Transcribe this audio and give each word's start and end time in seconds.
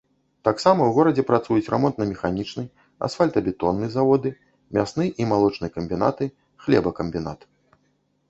Таксама 0.47 0.81
ў 0.85 0.91
горадзе 0.97 1.23
працуюць 1.31 1.71
рамонтна-механічны, 1.73 2.63
асфальтабетонны 3.07 3.91
заводы, 3.97 4.29
мясны 4.77 5.05
і 5.25 5.27
малочны 5.33 5.67
камбінаты, 5.75 6.25
хлебакамбінат. 6.65 7.39